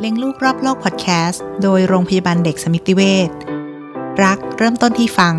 [0.00, 3.30] เลี้ยงลูกรอบโลกพอดแคสต์โดยโรงพยาบาลเด็กสมิติเวช
[4.24, 5.34] รักเริ่มต้นที่ฟัง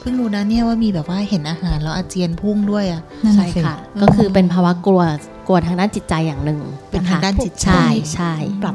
[0.00, 5.02] เพิ่งรู้นะเนี่ยว่ามีแบบว่าเห็นอาหารแล้วอาเจียนพุ่งด้วยอะนั่นใช่น่ะสิค่ะ ก็คือเป็นภาวะกลัว
[5.46, 6.60] กลัวทางด้านจิตใจอย่างหนึ่ง
[6.90, 8.72] เป็นทางด้านจิตใจใช่ใช่ปรั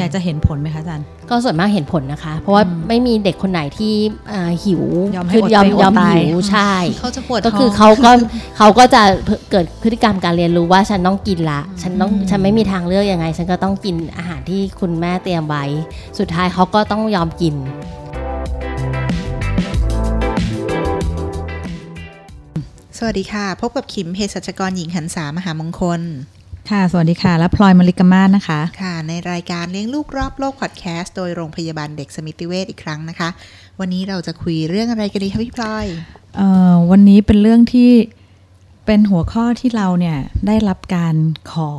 [0.00, 3.94] อยากจะเห็นผลไหมคะอาจารย์ ก็ส่วนมากเห็นผลนะคะ เพราะว่าไม่มีเด็กคนไหนที่
[4.32, 4.82] อ่าหิว
[5.14, 8.10] ยอมให้คืออดยอมไปอดยอมตายหิวใช่เขาจะปวดก็คือท้งเขาก็
[8.58, 9.02] เขาก็จะ
[9.50, 15.64] เกิดพฤติกรรมการเรียนรู้ว่าฉันต้องกินละ ฉันต้องฉันไม่มีทางเลือกยังไง ฉันก็ต้องกินอาหารที่คุณแม่เตรียมไว้
[16.18, 17.54] สุดท้ายเขาก็ต้องยอมกิน
[22.98, 26.02] สวัสดีค่ะ พบกับขิมเภสัชกรหญิงหันสามหามงคล
[26.70, 33.28] ค่ะ สวัสดีค่ะ และพลอยมลิกมาศนะคะ ค่ะ ในรายการเลี้ยงลูกรอบโลกพอดแคสต์โดยโรงพยาบาลเด็กสมิติเวชอีกครั้งนะคะ
[33.80, 35.86] วันนี้เราจะคุยเรื่องอะไรกันดีคะพี่พลอย
[36.36, 37.90] เอ่อวันนี้เป็นเรื่องที่
[38.86, 41.14] เป็นหัวข้อที่เราเนี่ยได้รับการ
[41.52, 41.70] ขอ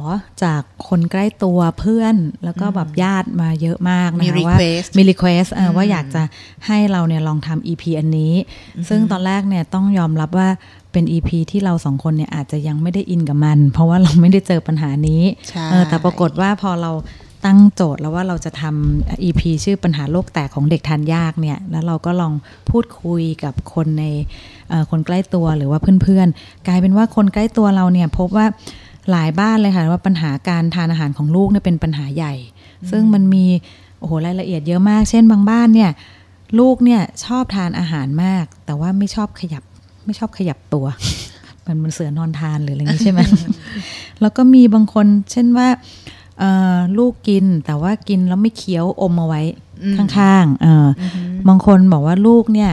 [0.43, 6.23] จากคนใกล้ตัวเพื่อน แล้วก็แบบญาติมาเยอะมากนะมีคะว่า request มีรีเควสเอออืมว่าอยากจะ
[6.67, 8.33] ให้เราเนี่ยลองทำ EP อันนี้
[8.89, 10.49] ซึ่งตอนแรกเนี่ยต้องยอมรับว่า
[10.91, 16.91] เป็น EP ที่เราสองคนเนี่ยอาจจะยังไม่ได้ in กับมัน เพราะว่าเราไม่ได้เจอปัญหานี้ใช่เออแต่ปรากฏว่าพอเรา
[17.45, 22.33] ตั้งโจทย์แล้วว่าเราจะทำ EP ชื่อปัญหาโลกแตกของเด็กทานยากเนี่ย แล้วเราก็ลอง
[22.69, 24.05] พูดคุยกับคนใน
[24.69, 28.45] เอ่อคนใกล้ตัวหรือว่าเพื่อนๆ กลายเป็นว่าคนใกล้ตัวเราเนี่ยพบว่า
[29.11, 32.33] หลายบ้านเลยค่ะว่าปัญหาการทานอาหารของลูกเนี่ยเป็นปัญหาใหญ่
[32.91, 33.45] ซึ่งมันมี
[33.99, 35.91] โอ้โหรายละเอียดเยอะมาก เช่นบางบ้านเนี่ย
[36.59, 39.63] ลูกเนี่ยชอบทานอาหารมาก แต่ว่าไม่ชอบขยับ
[40.05, 40.85] ไม่ชอบขยับตัว
[41.65, 43.19] มันมันเสือนอนทานหรืออะไรอย่างนี้ใช่ไหม
[44.21, 45.67] แล้วก็มีบางคนเช่นว่า
[46.39, 49.41] เอ่อลูกกินแต่ว่ากินแล้วไม่เคี้ยวอมเอาไว้
[49.83, 52.71] อืมข้างๆเอออบางคนบอกว่าลูกเนี่ย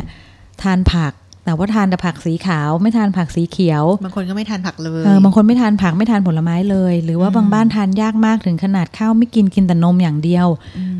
[0.62, 1.12] ทานผัก
[1.44, 10.46] แต่ว่าทานแต่ผักสีขาว ไม่ทานผักสีเขียว บางคนก็ไม่ทานผักเลยเออบางคนไม่ทานผักไม่ทานผลไม้เลย หรือว่าบางบ้านทานยากมากถึงขนาดข้าวไม่กินกินแต่นมอย่างเดียว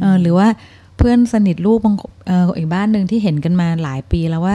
[0.01, 0.49] เออหรือว่า
[0.97, 1.95] เพื่อนสนิทลูกบาง
[2.27, 4.55] เอออีกบ้านหนึ่งที่เห็นกันมาหลายปีแล้วว่า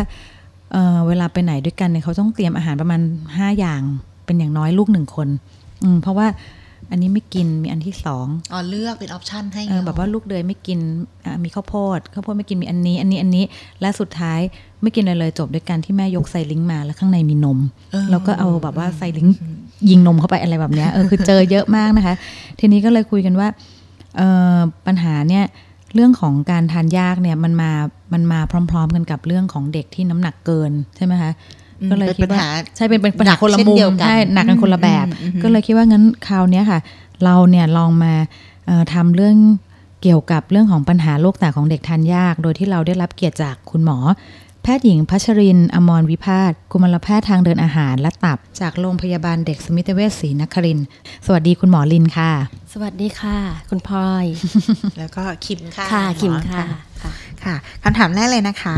[0.74, 3.02] เออเวลาไปไหนด้วยกันเนี่ยเขาต้องเตรียมอาหารประมาณ
[3.38, 3.82] ห้าอย่าง
[4.26, 5.28] เป็นอย่างน้อยลูกหนึ่งคน
[5.84, 6.28] อืมเพราะว่า
[6.92, 10.80] อันนี้ไม่กินมีอันที่สองอ๋อเลือกเป็น option ให้เออแบบว่าลูกเดือยไม่กิน
[11.26, 13.44] อะมีข้าวโพดข้าวโพดไม่กินมีอันนี้ อันนี้อันนี้
[13.82, 14.40] และสุดท้าย
[14.82, 17.60] ไม่กินอะไรเลยจบด้วยการที่แม่ยก syringe มาแล้วข้างในมีนม
[18.12, 19.36] แล้วก็เอาแบบว่า syringe
[19.90, 22.16] ยิงนมเข้าไปอะไรแบบเนี้ยเออคือเจอเยอะมากนะคะ
[22.60, 23.48] ทีนี้ก็เลยคุยกันว่า
[24.18, 24.22] เอ
[24.56, 25.44] อปัญหาเนี่ย
[25.96, 27.72] เรื่องของการทานยากเนี่ยมันมา
[28.14, 28.40] มันมา
[28.72, 31.32] พร้อม ๆ กันกับเรื่องของเด็กที่น้ำหนักเกินใช่ไหมคะ
[31.82, 36.80] อืมก็เลยเป็นคิดปัญว่าหาใช่เป็นเป็นปัญหาหนักคนละเช่นมุมเดียวกันใช่หนักกันคนละแบบอืมอืมก็เลยคิดว่างั้นคราวเนี้ยค่ะ
[37.24, 38.14] เราเนี่ยลองมา
[38.66, 39.38] เอ่อทำเรื่อง
[40.02, 43.98] เกี่ยวกับเรื่องของปัญหาโรคแตกของเด็กทานยาก โดยที่เราได้รับเกียรติจากคุณหมอ
[44.64, 50.88] แพทย์หญิงพัชรินทร์อมรวิพาสกุมารแพทย์ทางเดินอาหารและตับ จากโรงพยาบาลเด็กสมิติเวชศรีนครินทร์
[51.26, 52.32] สวัสดีคุณหมอลินค่ะ
[52.74, 53.38] สวัสดีค่ะ
[53.70, 54.26] คุณพลอย
[55.00, 56.64] แล้วก็คิมค่ะค่ะหอคิมค่ะ
[57.46, 58.78] ค่ะค่ะคำถามแรกเลยนะคะ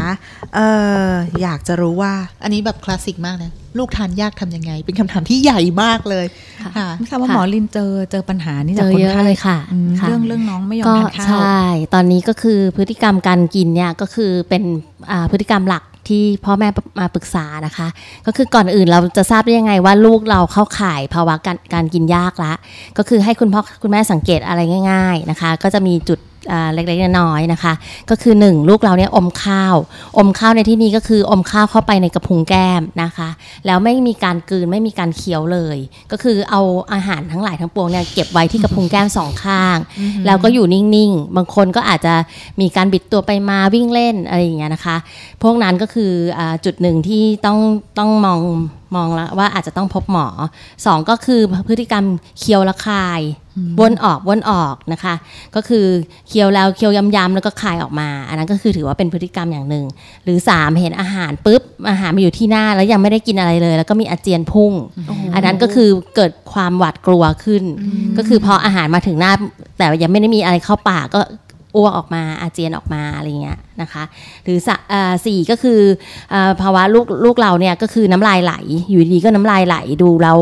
[0.56, 0.60] เอ
[1.08, 1.10] อ
[1.42, 6.26] อยากจะรู้ว่า อันนี้แบบคลาสสิกมากนะ ลูกทานยากทำยังไง เป็นคำถามที่ใหญ่มากเลย
[6.62, 11.60] ค่ะค่ะไม่ทราบว่าค่ะหมอลินเจอเจอปัญหานี้เจจากอคนเยอะไข้เลยค่ะอืมค่ะ เรื่องเรื่องน้องไม่ยอมก็ทานข้าวใช่
[11.94, 14.64] ตอนนี้ก็คือพฤติกรรมการกินเนี่ยก็คือเป็น
[15.12, 16.68] อ่าพฤติกรรมหลักที่พ่อแม่
[17.00, 17.88] มาปรึกษานะคะ
[18.26, 22.54] ก็คือก่อนอื่นเราจะทราบได้ยังไงว่าลูกเราเข้าข่ายภาวะการการกินยากละ
[22.98, 24.60] ก็คือให้คุณพ่อคุณแม่สังเกตอะไร
[24.92, 26.35] ง่าย ๆนะคะ ก็จะมีจุดอ่า
[26.74, 27.74] เล็กๆน้อยๆนะคะ
[28.10, 29.76] ก็คือ 1 ลูกเราเนี่ยอมข้าว
[30.18, 33.30] อมข้าวในที่นี้ก็คืออมข้าวเข้าไปในกระพุ้งแก้มนะคะ
[33.66, 35.78] แล้วไม่มีการกลืนไม่มีการเคี้ยวเลย
[36.12, 36.62] ก็คือเอา
[36.94, 39.78] อาหารทั้งหลายทั้งปวงเนี่ยเก็บไว้ที่กระพุ้งแก้มสองข้าง
[40.26, 42.14] แล้วก็อยู่นิ่งๆ บางคนก็อาจจะ
[42.62, 44.98] มีการบิดตัวไปมาวิ่งเล่นอะไรอย่างเงี้ยนะคะ
[45.44, 47.58] พวกนั้นก็คืออาจุดหนึ่งที่ต้อง
[47.98, 48.40] ต้องมอง
[48.96, 50.28] มองแล้วว่าอาจจะต้องพบหมอ
[50.86, 52.06] สองก็คือพฤติกรรม
[52.40, 53.22] เคี้ยวละคาย
[53.80, 55.16] วนออกวนออกนะคะ
[55.56, 55.86] ก็คือ
[56.28, 59.86] เคี้ยวแล้วเคี้ยวยำๆแล้วก็คายออกมา อันนั้นก็คือถือว่าเป็นพฤติกรรมอย่างหนึ่ง
[60.24, 64.72] หรือสามเห็นอาหารปุ๊บอาหารมาอยู่ที่หน้าแล้วยังไม่ได้กินอะไรเลย แล้วก็มีอาเจียนพุ่ง
[65.34, 67.64] อันนั้นก็คือเกิดความหวาดกลัวขึ้น
[68.18, 69.34] ก็คือพออาหารมาถึงหน้า
[69.78, 71.22] แต่ยังไม่ได้มีอะไรเข้าปากก็
[71.76, 74.04] อ้วกออกมาอาเจียนออกมาอะไรเงี้ยนะคะ
[74.44, 74.60] หรือ
[75.26, 75.80] สี่ก็คือ
[76.34, 78.54] อภาวะลูกลูกเราเนี่ยก็คือน้ำลายไหล
[78.90, 80.40] อยู่ดีก็น้ำลายไหลดูแล้ว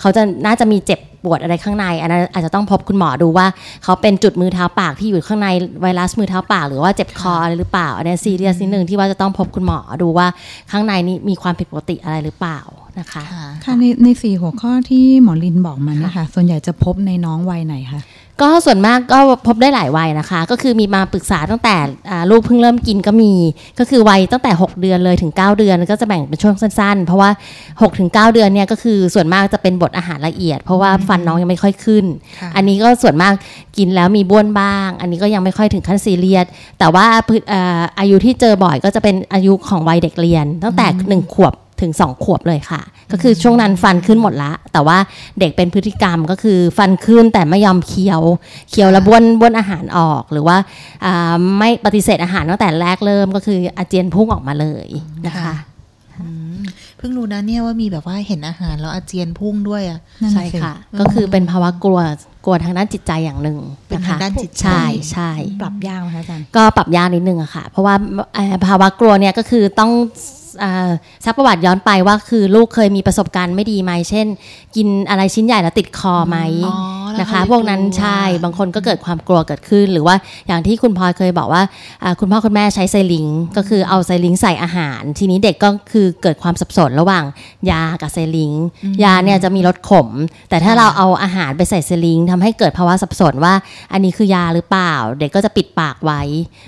[0.00, 3.46] เขาจะน่าจะมีเจ็บปวดอะไรข้างในอันนั้นอาจจะต้องพบคุณหมอดูว่า
[3.84, 5.48] เขาเป็นจุดมือเท้าปากที่อยู่ข้างใน
[5.82, 10.26] ไวรัสมือเท้าปาก หรือว่าเจ็บคออะไรหรือเปล่า อันนี้ซีเรียสนิดนึงที่ว่าจะต้องพบคุณหมอดูว่า
[10.70, 12.60] ข้างในนี้มีความผิดปกติอะไรหรือเปล่า
[12.98, 18.02] นะคะค่ะค่ะในในสี่หัวข้อที่หมอลินบอกมาเนี่ยค่ะ ส่วนใหญ่จะพบในน้องวัยไหนคะ
[18.42, 21.76] ก็ส่วนมากก็พบได้หลายวัยนะคะ ก็คือมีมาปรึกษาตั้งแต่
[22.10, 23.32] อ่าลูกเพิ่งเริ่มกินก็มี
[23.78, 27.30] ก็คือวัยตั้งแต่ 6 เดือนเลยถึง 9 เดือนก็จะแบ่งเป็นช่วงสั้นๆ เพราะว่า
[27.64, 32.04] 6ถึง9เดือนเนี่ยก็คือส่วนมากจะเป็นบทอาหารละเอียด เพราะว่าฟันน้องยังไม่ค่อยขึ้น
[32.40, 33.32] ค่ะอันนี้ก็ส่วนมาก
[33.76, 36.46] กินแล้วมีบ้วนบ้าง อันนี้ก็ยังไม่ค่อยถึงขั้นซีเรียส
[36.78, 42.80] แต่ว่าพืเอ่ออายุที่เจอบ่อยก็จะเป็นอายุของวัยเด็กเรียน ตั้งแต่หนึ่งขวบ ถึง 2 ขวบเลยค่ะ
[43.12, 44.98] ก็คือช่วงนั้นฟันขึ้นหมดละ แต่ว่า
[45.40, 48.22] เด็กเป็นพฤติกรรมก็คือฟันขึ้นแต่ไม่ยอมเคี้ยว
[48.70, 50.56] เคี้ยวแล้วบ้วนบ้วนอาหารออกหรือว่า
[51.04, 54.86] อ่าไม่ปฏิเสธอาหารตั้งแต่แรกเริ่มก็คืออาเจียนพุ่งออกมาเลย
[55.26, 55.54] นะคะค่ะ
[56.20, 56.26] อื
[56.58, 56.60] ม
[56.98, 62.00] เพิ่งรู้นะเนี่ยว่ามีแบบว่าเห็นอาหารแล้วอาเจียนพุ่งด้วยอะนั่นใช่น่ะสิค่ะ ก็คือเป็นภาวะกลัว
[62.44, 63.58] กลัวทางด้านจิตใจอย่างหนึ่ง
[63.88, 64.82] เป็นนะทางคะด้านจิตใจใช่
[65.12, 65.30] ใช่
[65.62, 67.94] ปรับยากไหมคะอาจารย์ก็ปรับยากนิดนึงอะค่ะ เพราะว่า
[68.34, 70.41] เอ่อภาวะกลัวเนี่ยก็คือต้องอ่า
[71.24, 74.26] ซักประวัติย้อนไปว่าคือลูกเคยมีประสบการณ์ไม่ดีไหมเช่น
[74.76, 76.38] กินอะไรชิ้นใหญ่แล้วติดคอไหม
[77.20, 80.16] นะคะเขาเลยพวกนั้นกลัวใช่บางคนก็เกิดความกลัวเกิดขึ้น หรือว่า
[80.48, 81.62] อย่างที่คุณพลอยเคยบอกว่า
[82.02, 87.24] อ่าคุณพ่อคุณแม่ใช้ไซลิงก์ก็คือเอาไซลิงก์ใส่อาหาร ทีนี้เด็กก็คือเกิดความสับสนระหว่าง
[87.70, 88.64] ยากับไซลิงก์
[89.04, 90.08] ยาเนี่ยจะมีรสขม
[90.50, 93.54] แต่ถ้าเราเอาอาหารไปใส่ไซลิงก์ทำให้เกิดภาวะสับสนว่า
[93.92, 96.22] อันนี้คือยาหรือเปล่า เด็กก็จะปิดปากไว้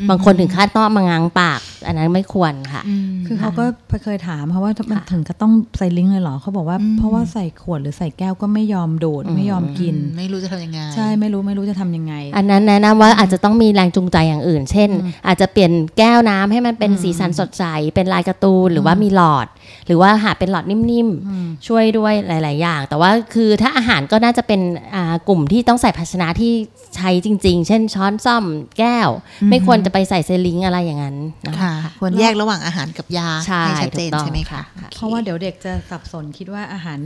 [0.08, 3.64] บางคนถึงขั้นต้องเอามาง้างปาก อันนั้นไม่ควรค่ะอืมคือเขาก็
[4.05, 14.90] เคยถามเพราะว่ามันถึงก็ต้องใส่ลิงก์เลยเหรอเขาบอกว่าอืมเพราะว่าใส่ขวดหรือใส่แก้วก็ไม่ยอมดูดไม่ยอมกินไม่รู้จะทำยังไง ใช่ไม่รู้ไม่รู้จะทำยังไง อันนั้นแนะนำว่าอาจจะต้องมีแรงจูงใจอย่างอื่น เช่น
[15.26, 17.64] อาจจะเปลี่ยนแก้วน้ำให้มันเป็นสีสันสดใส
[17.94, 19.46] เป็นลายการ์ตูนหรือว่ามีหลอด
[19.86, 24.60] หรือว่าหาเป็นหลอดนิ่มๆช่วยด้วยหลาย ๆ อย่าง แต่ว่าคือถ้าอาหารก็น่าจะเป็น
[24.94, 26.52] อ่ากลุ่มที่ต้องใส่ภาชนะที่
[26.96, 28.44] ใช้จริง ๆ เช่น ช้อนซ่อม
[28.78, 29.08] แก้ว
[29.50, 31.16] ไม่ควรจะไปใส่เซลิงก์อะไรอย่างนั้น
[31.46, 36.98] นะคะค่ะควรแยกระหว่างอาหารกับยาใช่ชัดเจนถูกต้องใช่ไหมคะค่ะเพราะว่าเดี๋ยวเด็กจะสับสนคิดว่าอาหาร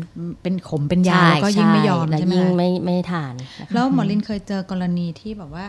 [0.43, 5.65] เป็นขมเป็นยาใช่แล้วก็ยิ่งไม่ยอมและใช่ไหมยิ่งคะไม่ไม่ทานนะคะแล้วหมอลินเคยเจอกรณีที่แบบว่า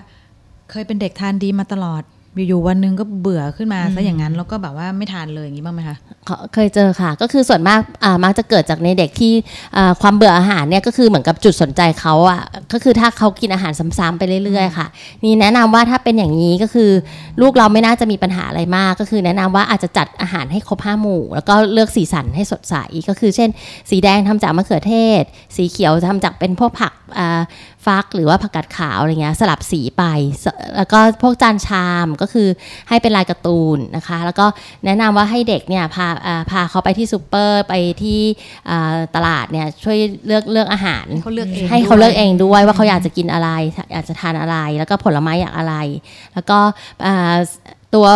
[0.71, 2.03] เคยเป็นเด็กทานดีมาตลอด
[2.47, 5.97] อยู่ๆวันหนึ่งก็เบื่อขึ้นมาซะอย่างนั้นแล้วก็แบบว่าไม่ทานเลยอย่างนี้บ้างไหมคะ
[6.53, 9.33] เคยเจอค่ะ ก็คือส่วนมากอ่ามักจะเกิดจากในเด็กที่
[9.77, 12.41] อ่าความเบื่ออาหารเนี่ยก็คือเหมือนกับจุดสนใจเขาอะ
[12.73, 14.87] ก็คือถ้าเขากินอาหารซ้ำๆไปเรื่อยๆค่ะ
[15.23, 16.91] นี่แนะนำว่าถ้าเป็นอย่างนี้ก็คือ
[17.41, 22.75] ลูกเราไม่น่าจะมีปัญหาอะไรมาก ก็คือแนะนำว่าอาจจะจัดอาหารให้ครบห้าหมู่ แล้วก็เลือกสีสันให้สดใส
[23.09, 23.49] ก็คือ เช่น
[23.89, 25.23] สีแดงทำจากมะเขือเทศ
[25.55, 26.98] สีเขียวทำจากเป็นพวกผักอ่า
[27.85, 30.03] ฟักหรือว่าผักกาดขาวอะไรเงี้ยสลับสีไป
[30.43, 30.45] ส
[30.77, 32.47] แล้วก็พวกจานชามก็คือ
[32.89, 34.45] ให้เป็นลายการ์ตูนนะคะ แล้วก็
[34.85, 37.73] แนะนำว่าให้เด็กเนี่ยพาอ่าพาเขาไปที่ซูเปอร์ไป
[38.03, 38.21] ที่
[38.69, 39.97] อ่าตลาดเนี่ยช่วย
[40.27, 43.49] เลือกเลือกอาหารให้เขาเลือกเองให้เขาเลือกด้วยเองด้วยว่าเขาอยากจะกินอะไร
[43.93, 45.75] อยากจะทานอะไร แล้วก็ผลไม้อยากอะไร
[46.33, 46.59] แล้วก็
[47.05, 47.35] อ่า
[47.95, 48.07] ตัว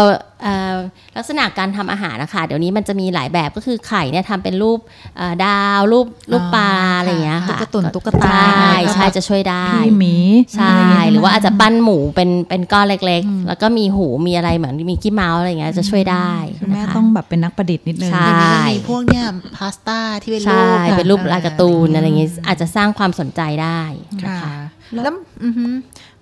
[0.45, 0.75] อ่า
[1.17, 4.79] ลักษณะการทำอาหารนะคะเดี๋ยวนี้มันจะมีหลายแบบก็คือไข่เนี่ยทำเป็นรูป
[5.19, 10.17] อ่าดาวรูปรูปปลาอ๋อออะไรอย่างเงี้ยค่ะตุ๊กตุนตุ๊กตาใช่ใช่จะช่วยได้พี่หมี
[10.55, 23.81] ใช่ะไย่งเงี้ยหรือว่าอาจจะปั้นหมูเป็นเป็นก้อนเล็กๆ แล้วก็มีหูมีอะไรเหมือนมีกี้เมาส์อะไรอย่างเงี้ยจะช่วยได้คุณแม่นะคะต้องแบบเป็นนักประดิษฐ์นิดนึงใช่อย่างนี้มันมีพวกเนี่ยพาสต้าที่เป็นรูใช่ปเป็นรูปลายการ์ตูนอะไรอย่างเงี้ยอาจจะสร้างความสนใจได้
[24.25, 24.55] นะค่ะคะ
[24.93, 25.73] แล้วอือหือ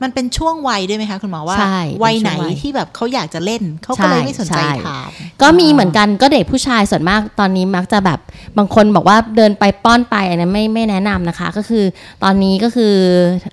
[0.01, 5.09] มันเป็นช่วงวัยด้วยไหมคะคุณหมอว่าใช่วัยไหนเป็นช่วงวัยที่แบบเขาอยากจะเล่นเขาก็เลยไม่สนใจใช่ทาน
[5.42, 8.19] ก็มีเหมือนกันก็เด็กผู้ชายส่วนมากตอนนี้มักจะแบบ
[8.57, 11.83] บางคนบอกว่าเดินไปป้อนไปอันนั้นไม่ไม่แนะนำนะคะ ก็คือ
[12.24, 12.94] ตอนนี้ก็คือ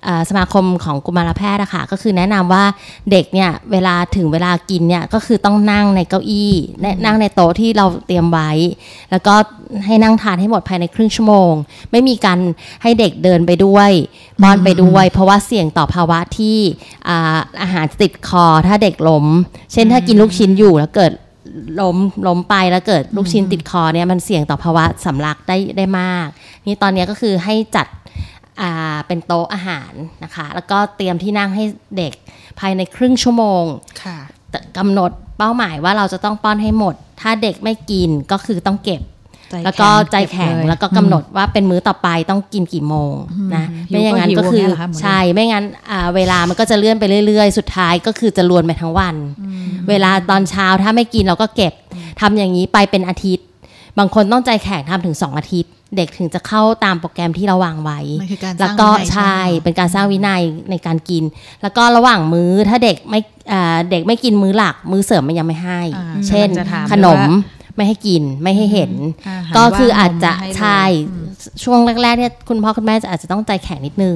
[0.07, 2.63] อาสมาคมของกุมารแพทย์อะค่ะก็คือแนะนำว่า
[3.11, 8.49] เด็กเนี่ยเวลาถึงเวลากินเนี่ยก็คือต้องนั่งในเก้าอี้และนั่งในโต๊ะที่เราเตรียมไว้
[9.11, 9.35] แล้วก็
[9.85, 11.53] ให้นั่งทานให้หมดภายในครึ่งชั่วโมง
[11.91, 12.39] ไม่มีการ
[12.83, 13.91] ให้เด็กเดินไปด้วย
[14.41, 16.57] ป้อนไปด้วย เพราะว่าเสี่ยงต่อภาวะที่
[17.07, 19.25] อ่าอาหารติดคอถ้าเด็กล้ม
[19.73, 21.11] เช่นถ้ากินลูกชิ้นอยู่แล้วเกิด
[21.81, 26.27] ล้มล้มไปแล้วเกิดลูกชิ้นติดคอเนี่ยมันเสี่ยงต่อภาวะสำลักได้ได้มาก
[26.67, 27.87] นี่ตอนนี้ก็คือให้จัด
[28.61, 29.91] อ่าเป็นโต๊ะอาหาร
[30.23, 31.63] นะคะ แล้วก็เตรียมที่นั่งให้
[31.97, 32.13] เด็ก
[32.59, 33.63] ภายในครึ่งชั่วโมง
[34.03, 34.17] ค่ะ
[34.49, 39.18] แต่กำหนดเป้าหมายว่าเราจะต้องป้อนให้หมด ถ้าเด็กไม่กินก็คือต้องเก็บใจ
[39.65, 43.13] แล้วก็ใจแข็งเก็บเยแล้วก็กำหนดว่าเป็นมื้อต่อไปต้องกินกี่โมง
[43.55, 49.15] นะหิวไม่อย่างนั้นก็ก็หิวคืออย่างเงี้ยเหรอคะหมอใช่ไม่งั้นอ่าเวลามันก็จะเลื่อนไปเรื่อยๆ สุดท้ายก็คือจะลวนไปทั้งวัน
[49.89, 51.73] เวลาตอนเช้าถ้าไม่กินเราก็เก็บ
[52.21, 53.45] ทำอย่างนี้ไปเป็นอาทิตย์
[53.99, 60.41] บางคนต้องใจแข็งทำถึง 2 อาทิตย์เด็กถึงจะเข้าตามโปรแกรมที่เราวางไว้มันคือการสแล้วร้างก็วินัยใช่ไหมเป็นการสร้างวินัย
[60.71, 61.23] ในการกิน
[61.61, 63.19] แล้วก็ระหว่างมื้อถ้าเด็กไม่
[63.51, 68.91] อ่าเด็กไม่กินมื้อหลัก มื้อเสริมมันยังไม่ให้อ่าเช่นกำลังจะถามขนมเลยว่า ไม่ให้กินไม่ให้เห็น
[69.27, 70.81] อาหารก็คืออาจจะว่งนมให้เลยใช่
[71.63, 74.15] ช่วงแรกๆเนี่ยคุณพ่อคุณแม่จะอาจจะต้องใจแข็งนิดนึง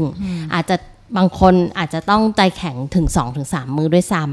[0.55, 0.75] อาจจะ
[1.17, 4.23] บางคนอาจจะต้องใจแข็งถึง2อถึงสมื้อด้วยซ้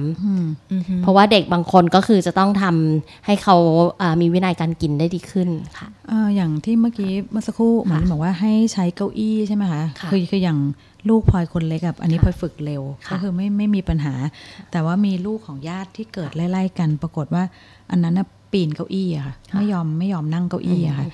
[0.46, 3.56] ำเพราะว่าเด็กบางคนก็คือจะต้องทำให้เขา
[4.00, 10.58] อ่ามีวินัยการกินได้ดีขึ้นค่ะเอ่ออย่างที่เมื่อกี้เมื่อสักครู่หมอลินบอกว่าให้ใช้เก้าอี้ใช่ไหมคะค่ะคือคืออย่าง
[11.08, 14.14] ลูกพลอยคนเล็กกับอันนี้พลอยฝึกเร็วค่ะก็คือไม่ไม่มีปัญหา
[14.70, 17.44] แต่ว่ามีลูกของญาติที่เกิดไล่ๆกัน ปรากฏว่า
[17.90, 21.06] อันนั้นน่ะ ปีนเก้าอี้อะค่ะไม่ยอมไม่ยอมนั่งเก้าอี้อะค่ะ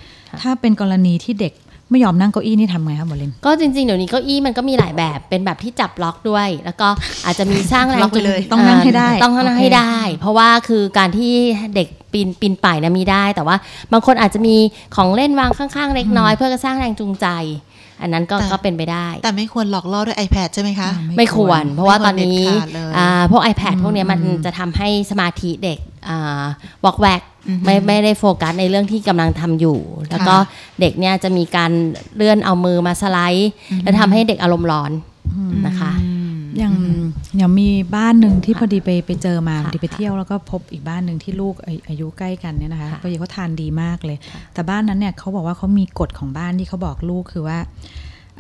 [0.43, 1.55] ถ้าเป็นกรณีที่เด็ก
[1.90, 6.88] ไม่ยอมนั่งเก้าอี้นี่ทำไงคะหมอลินก็จริงๆเดี๋ยวนี้เก้าอี้มันก็มีหลายแบบเป็นแบบที่จับล็อกด้วย แล้วก็
[7.25, 11.33] อาจจะมีสร้างแรงล็อกไปเลยต้องนั่งให้ได้ต้องนั่งให้โอเคได้ เพราะว่าคือการที่
[11.75, 13.57] เด็กปีนปีนป่ายนะมีได้ แต่ว่า
[13.93, 14.57] บางคนอาจจะมี
[14.97, 17.28] ของเล่นวางข้างๆเล็กน้อย เพื่อสร้างแรงจูงใจ
[18.02, 25.95] อันนั้นก็แต่ก็เป็นไปได้ แต่ไม่ควรหลอกล่อด้วย iPad ใช่ไหมคะอ่าไม่ควร เพราะว่าตอนนี้ไม่ควรเด็ดขาดเลยอ่าพวก iPad พวกเนี้ยมันจะทำให้สมาธิเด็กอ่า
[26.84, 27.22] วอกแวก
[27.64, 29.78] ไม่ไม่ได้โฟกัสในเรื่องที่กำลังทำอยู่
[30.10, 30.34] แล้วก็
[30.80, 31.70] เด็กเนี่ยจะมีการ
[32.16, 33.50] เลื่อนเอามือมาสไลด์
[33.82, 34.92] แล้วทำให้เด็กอารมณ์ร้อน
[35.66, 35.92] นะคะ
[36.58, 36.75] อย่าง
[37.36, 44.16] อย่างมีบ้านหนึ่งที่พอดีไปไปเจอมาค่ะพอดีไปเที่ยวแล้วก็พบอีกบ้านหนึ่งที่ลูกอาอายุใกล้กันเนี่ยนะคะค่ะพอดีเขาทานดีมากเลย
[44.54, 47.58] แต่บ้านนั้นเนี่ยเขาบอกว่าเขามีกฎของบ้านที่เขาบอกลูกคือว่า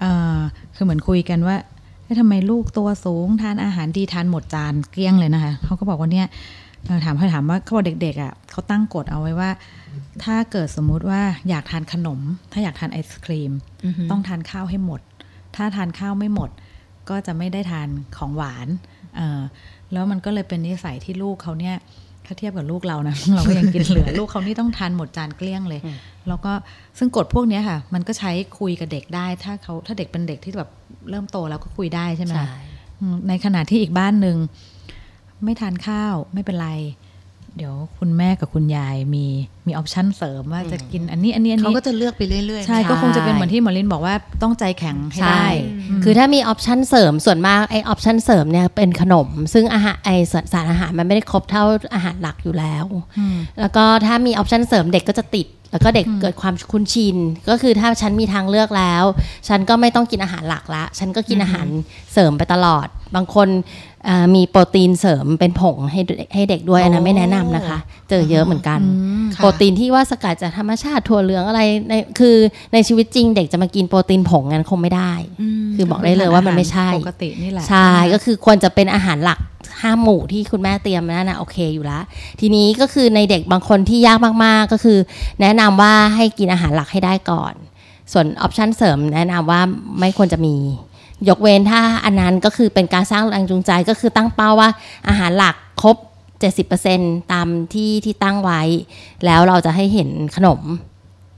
[0.00, 0.04] เอ
[0.36, 0.38] อ
[0.74, 1.56] คือเหมือนคุยกันว่า
[2.04, 6.65] เอ๊ะทำไมลูกตัวสูงทานอาหารดีทานหมดจานเกลี้ยงเลยนะคะเขาก็บอกว่าเนี่ยเอ่อ
[7.04, 9.50] ถามเขาถามว่าเขาบอกเด็กๆอะเขาตั้งกฎเอาไว้ว่า
[10.24, 12.20] ถ้าเกิดสมมุติว่าอยากทานขนม
[12.52, 13.52] ถ้าอยากทานไอศครีม
[14.10, 15.00] ต้องทานข้าวให้หมด
[15.56, 16.50] ถ้าทานข้าวไม่หมด
[17.08, 18.68] ก็จะไม่ได้ทานของหวาน
[19.16, 19.40] เออ
[19.92, 21.76] แล้วมันก็เลยเป็นนิสัยที่ลูกเขาเนี่ย
[22.26, 25.80] ถ้าเทียบกับลูกเรานะเราก็ยังกินเหลือ ลูกเขานี่ต้องทานหมดจานเกลี้ยงเลย
[26.28, 26.52] แล้วก็
[26.98, 30.70] ซึ่งกฎพวกเนี้ยค่ะ มันก็ใช้คุยกับเด็กได้ ถ้าเขาถ้าเด็กเป็นเด็กที่แบบ
[31.10, 32.58] เริ่มโตแล้วก็คุยได้ใช่ไหมใช่คะ
[33.00, 34.36] อืมในขณะที่อีกบ้านหนึ่ง
[35.42, 36.68] ไม่ทานข้าวไม่เป็นไร
[37.56, 39.26] เดี๋ยวคุณแม่กับคุณยายมี
[39.66, 45.46] มี option เสริมว่าจะกินอันนี้อันนี้อันนี้เขาก็จะเลือกไปเรื่อยๆ ใช่ไหมก็คงจะเป็นเหมือนที่หมอลินบอกว่าต้องใจแข็งให้ใช่ได้
[46.04, 52.84] คือถ้ามี option เสริมส่วนมากไอ option เสริมเนี่ยเป็นขนม ซึ่งอาหารไอสสารอาหารมันไม่ได้ครบเท่าอาหารหลักอยู่แล้ว
[53.60, 57.16] แล้วก็ถ้ามี option เสริมเด็กก็จะติดแล้วก็เด็กเกิดความคุ้นชิน
[57.48, 59.02] ก็คือถ้าฉันมีทางเลือกแล้ว
[59.48, 61.66] ฉันก็ไม่ต้องกินอาหารหลักละ ฉันก็กินอาหาร
[62.12, 63.48] เสริมไปตลอด บางคน
[64.04, 66.00] เอ่อมีโปรตีนเสริมเป็นผงให้
[66.34, 67.78] ให้เด็กด้วยอันนั้นไม่แนะนำนะคะ
[68.10, 68.80] เจอเยอะเหมือนกัน
[69.34, 72.36] ค่ะโปรตีนที่ว่าสกัดจากธรรมชาติถั่วเหลืองอะไรในคือ
[72.72, 75.12] ในชีวิตจริง เด็กจะมากินโปรตีนผงงั้นคงไม่ได้
[75.76, 79.38] คือบอกได้เลยว่ามันไม่ใช่ปกตินี่แหละใช่ก็คือควรจะเป็นอาหารหลัก
[79.82, 82.02] ห้าหมู่ที่คุณแม่เตรียมนั่นนะโอเคอยู่แล้ว
[82.40, 84.98] ทีนี้ก็คือในเด็กบางคนที่ยากมากๆ ก็คือ
[85.40, 87.54] แนะนำว่าให้กินอาหารหลักให้ได้ก่อน
[88.12, 89.60] ส่วน option เสริมแนะนำว่า
[90.00, 90.54] ไม่ควรจะมี
[91.28, 94.70] ยกเว้นถ้าอันนั้นก็คือเป็นการสร้างแรงจูงใจก็คือตั้งเป้าว่า
[95.08, 95.96] อาหารหลักครบ
[96.44, 98.60] 70%ตามที่ที่ตั้งไว้
[99.24, 100.60] แล้วเราจะให้เห็นขนม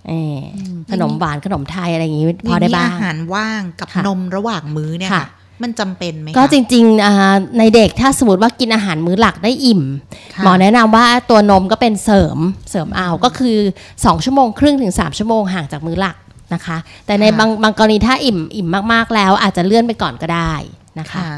[0.06, 5.26] เอ่ออขนมหวานขนมไทยอะไรอย่างนี้พอได้บ้างอาหารว่างกับค่ะนมระหว่างมื้อเนี่ยค่ะค่ะ
[5.62, 7.14] มันจำเป็นไหมคะก็จริงๆอ่า
[7.58, 9.82] ในเด็กถ้าสมมติว่ากินอาหารมื้อหลักได้อิ่ม
[10.34, 12.38] ค่ะหมอแนะนำว่าตัวนมก็เป็นเสริม
[12.70, 13.58] เสริมเอาก็คือ
[13.92, 16.16] 2 ชั่วโมงครึ่งถึง 3 ชั่วโมงห่างจากมื้อหลัก
[16.54, 20.52] นะคะ แต่ในบางบางกรณีถ้าอิ่มอิ่มมากๆแล้ว อาจจะเลื่อนไปก่อนก็ได้
[21.00, 21.30] นะคะค่ะ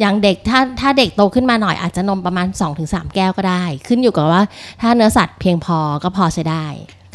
[0.00, 2.46] อย่างเด็กถ้าถ้าเด็กโตขึ้นมาหน่อยอาจจะนมประมาณ
[2.80, 4.42] 2-3 แก้วก็ได้ ขึ้นอยู่กับว่า
[4.82, 6.66] ถ้าเนื้อสัตว์เพียงพอก็พอใช้ได้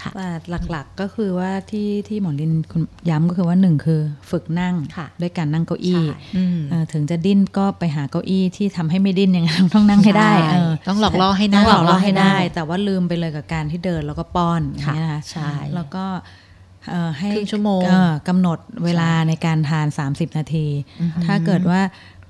[0.01, 0.29] ค่ะแต่
[0.71, 16.05] หลักๆก็คือว่าที่ที่หมอลินคุณย้ำก็คือว่าหนึ่งคือฝึกนั่งค่ะด้วยการนั่งเก้าอี้ใช่อืมเอ่อถึงจะดิ้นก็ไปหาเก้าอี้ที่ทำให้ไม่ดิ้นยังไงต้องนั่งให้ได้ใช่เออต้องหลอกล่อให้ต้นั่องงหลอกล่อให้ได้ให้ได้ แต่ว่าลืมไปเลยกับการที่เดินแล้วก็ป้อนอย่างเงี้ยนะคะใช่แล้วก็
[16.89, 20.67] เอ่อให้ครึ่งชั่วโมงเอ่อกำหนดเวลาในการทาน 30 นาที
[21.25, 21.81] ถ้าเกิดว่า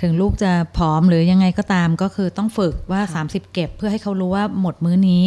[0.03, 5.25] ถึงลูกจะผอมหรือยังไงก็ตามก็คือต้องฝึกว่า 30 เก็บเพื่อให้เขารู้ว่าหมดมื้อนี้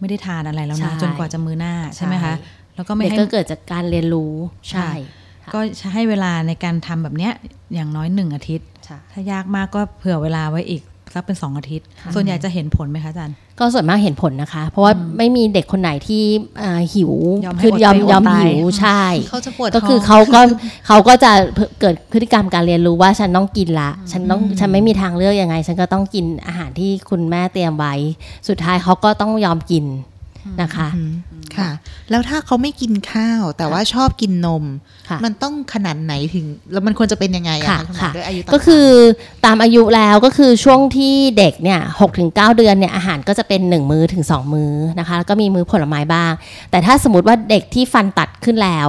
[0.00, 4.32] ไม่ได้ทานอะไรแล้วใช่นะจนกว่าจะมื้อหน้าใช่ไหมคะใช่แล้วก็ไม่เด็กให้ก็เกิดจากการเรียนรู้
[4.70, 4.90] ใช่
[5.54, 5.58] ก็
[5.92, 7.32] ให้เวลาในการทำแบบเนี้ย
[7.74, 10.82] อย่างน้อยหนึ่งอาทิตย์ใช่ถ้ายากมากก็เผื่อเวลาไว้อีก
[11.16, 16.22] สักเป็นสองอาทิตย์ ส่วนใหญ่จะเห็นผลไหมคะอาจารย์ ก็ส่วนมากเห็นผลนะคะ เพราะว่าไม่มีเด็กคนไหนที่
[16.58, 17.12] เอ่อหิว
[17.44, 20.40] ยอมให้คืออดยอมไปอดยอมตายหิวใช่เขาจะปวดก็คือท้งเขาก็
[20.86, 21.32] เขาก็จะ
[21.80, 27.94] เกิดพฤติกรรมการเรียนรู้ว่าฉันต้องกินละ ฉันต้องฉันไม่มีทางเลือกยังไง ฉันก็ต้องกินอาหารที่คุณแม่เตรียมไว้
[28.48, 29.84] สุดท้ายเขาก็ต้องยอมกิน
[30.60, 31.12] นะคะอืม
[31.56, 31.70] ค่ะ
[32.10, 34.64] แล้วถ้าเขาไม่กินข้าว แต่ว่าชอบกินนม
[35.08, 38.86] ค่ะมันต้องขนาดไหนถึง แล้วมันควรจะเป็นยังไงอะค่ะคะณหมอค่ะด้วยอายุต่างๆก็คือ
[39.44, 46.32] ตามอายุแล้วก็คือช่วงที่เด็กเนี่ยหกถึงเเดือนเนี่ยอาหารก็จะเป็น1มื้อถึง2มื้อนะคะแล้วก็มีมื้อผลไม้บ้าง
[46.70, 48.88] แต่ถ้าสมมติว่าเด็กที่ฟันตัดขึ้นแล้ว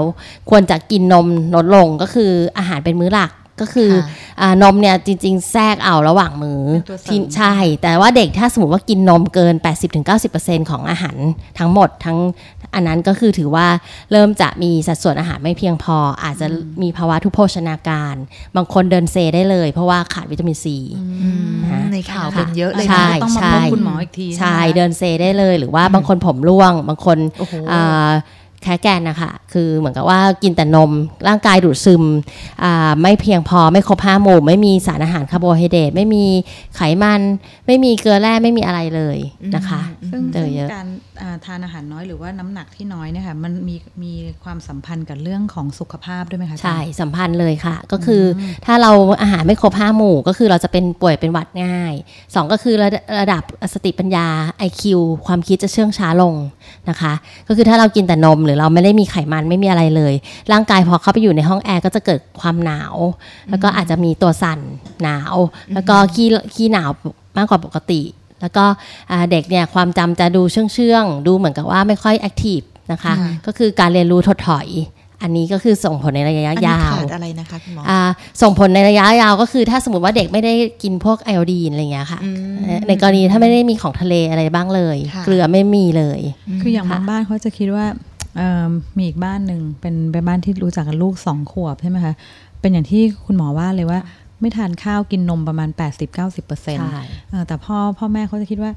[0.49, 3.91] ควรจะกินนมลดลงก็คืออาหารเป็นมื้อหลัก ก็คือ
[4.41, 9.55] อานมเนี่ยจริง ๆ แทรกเอาระหว่างมือเป็นตัวเสริมที่ใช่ แต่ว่าเด็กถ้าสมมติว่ากินนมเกิน
[10.13, 11.17] 80-90%ของอาหาร
[11.59, 12.17] ทั้งหมดทั้ง
[12.75, 13.67] อันนั้นก็คือถือว่า
[14.11, 16.47] เริ่มจะมีสัดส่วนอาหารไม่เพียงพอ อาจจะ
[16.81, 18.15] มีภาวะทุพโภชนาการ
[18.55, 20.77] บางคนเดินเซได้เลย เพราะว่าขาดวิตามินซี
[21.71, 28.09] นะในข่าวเป็นเยอะเลยใช่นะต้องมาใช่พบคุณหมออีกทีใช่ไหมคะเดินเซได้เลย หรือว่าบางคนผมร่วง บางคนโอ้โหอ่า
[28.63, 30.91] แค่แกนนะคะคือเหมือนกับว่ากินแต่นม
[31.27, 32.03] ร่างกายดูดซึม
[32.63, 36.25] อ่าไม่เพียงพอไม่ครบห้าหมู่ไม่มีสารอาหารคาร์โบไฮเดรตไม่มี
[36.75, 37.21] ไขมัน
[37.67, 39.17] ไม่มีเกลือแร่ไม่มีอะไรเลย
[39.55, 41.06] นะคะซึ่งเจอเยอะการอ่า
[41.45, 51.93] ทานอาหารน้อยหรือว่าน้ำหนักที่น้อยเนี่ยค่ะมันมีมีความสัมพันธ์กับเรื่องของสุขภาพด้วยไหมคะอาจารย์ใช่สัมพันธ์เลยค่ะ ก็คืออถ้าเราอาหารไม่ครบห้าหมู่ก็คือเราจะเป็นป่วยเป็นหวัดง่าย
[52.35, 53.43] สองก็คือระระดับ
[53.73, 54.27] สติปัญญา
[54.67, 54.81] IQ
[55.25, 56.33] ความคิดจะเชื่องช้าลง
[56.89, 57.13] นะคะ
[57.47, 60.13] ก็คือถ้าเรากินแต่นมหรือเราไม่ได้มีไขมันไม่มีอะไรเลย
[60.51, 62.95] ร่างกายพอเข้าไปอยู่ในห้องแอร์ก็จะเกิดความหนาว
[63.49, 64.59] แล้วก็อาจจะมีตัวสั่น
[65.03, 65.35] หนาว
[65.73, 66.89] แล้วก็ขี้ขี้หนาว
[67.37, 68.01] มากกว่าปกติ
[68.41, 68.65] แล้วก็
[69.11, 72.59] อ่าเด็กเนี่ยความจำจะดูเชื่องเชื่องๆ ดูเหมือนกับว่าไม่ค่อย active
[72.91, 73.13] นะคะ
[73.45, 74.67] ก็คือการเรียนรู้ถดถอย
[75.23, 77.99] อันนี้ก็คือส่งผลในระยะอันนี้ยาวขาดอะไรนะคะคุณหมออ่า
[78.41, 80.53] ส่งผลในระยะยาวก็คือถ้าสมมติว่าเด็กไม่ได้
[80.83, 86.21] กินพวกไอโอดีนอะไรอย่างเงี้ยค่ะอืมเอ่อในกรณีถ้าไม่ได้มีของทะเลอะไรบ้างเลยค่ะเกลือไม่มีเลย
[86.61, 87.85] คืออย่างค่ะบางบ้านเขาจะคิดว่า
[88.37, 92.13] เอิ่มมีอีกบ้านหนึ่งเป็นเป็นบ้านที่รู้จักกันลูกสองขวบใช่ไหมคะ
[92.61, 93.99] เป็นอย่างที่คุณหมอว่าเลยว่า
[94.39, 95.69] ไม่ทานข้าวกินนมประมาณ
[96.15, 98.71] 80-90%ใช่เออแต่พ่อพ่อแม่เขาจะคิดว่า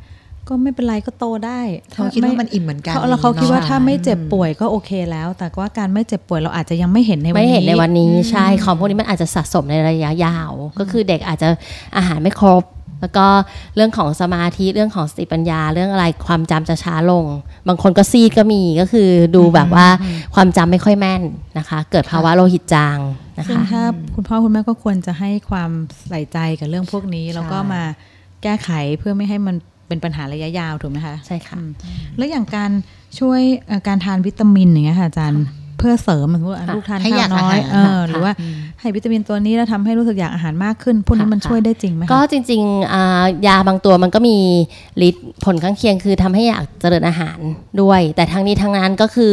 [0.48, 1.60] ก็ไม่เป็นไรก็โตได้
[1.94, 11.48] เขาคิดว่ามันอิ่มเหมือนกันเขาแล้วเขาคิดว่าเนอะถ้าไม่เจ็บป่วยก็โอเคแล้ว แต่ว่าการไม่เจ็บป่วยเราอาจจะยังไม่เห็นในวันไม่นี้เห็นในวันนี้ใช่ของพวกนี้มันอาจจะสะสมในระยะยาว ก็คือเด็กอาจจะ
[11.96, 12.64] อาหารไม่ครบ
[13.00, 13.26] แล้วก็
[13.76, 17.24] เรื่องของสมาธิเรื่องของสติปัญญาเรื่องอะไรความจำจะช้าลง
[17.68, 19.86] บางคนก็ซีดก็มีก็คือดูแบบว่า
[20.34, 21.22] ความจำไม่ค่อยแม่น
[21.58, 22.98] นะคะ เกิดภาวะโลหิตจาง
[23.40, 23.82] นะซึ่งคะถ้า
[24.14, 25.70] คุณพ่อคุณแม่ก็ควรจะให้ความ
[26.08, 27.82] ใส่ใจกับเรื่องพวกนี้ แล้วก็มา
[28.42, 29.56] แก้ไขเพื่อไม่ให้มัน
[29.88, 31.70] เป็นปัญหาระยะยาวถูกไหมคะใช่ค่ะอืม
[32.16, 32.70] แล้วอย่างการ
[33.18, 35.44] ช่วยเอ่อการทานวิตามินอย่างเงี้ยค่ะอาจารย์
[35.78, 44.36] เพื่อเสริมสมมติว่าค่ะลูกทานให้ข้าอยาวกน้อยอาหารเออค่ะหรือว่าอืมให้วิตามินตัวนี้แล้วทำให้รู้สึกอยากอาหารมากขึ้นพวกนี้ค่ะมันค่ะช่วยได้จริงไหมคะก็จริงๆอ่ายาบางตัวมันก็มี
[45.08, 47.38] ฤทธิ์ผลข้างเคียงคือทำให้อยากเจริญอาหาร
[47.80, 49.32] ด้วย แต่ทั้งนี้ทั้งนั้นก็คือ